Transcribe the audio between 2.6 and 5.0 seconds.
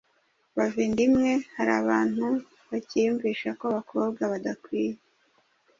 bakiyumvisha ko abakobwa badakwiye